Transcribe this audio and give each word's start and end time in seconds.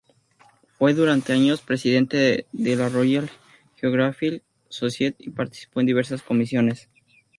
Fue 0.79 0.95
durante 0.95 1.31
años 1.31 1.61
presidente 1.61 2.47
de 2.53 2.75
la 2.75 2.89
Royal 2.89 3.29
Geographical 3.75 4.41
Society 4.67 5.25
y 5.25 5.29
participó 5.29 5.79
en 5.79 5.85
diversas 5.85 6.23
comisiones. 6.23 6.89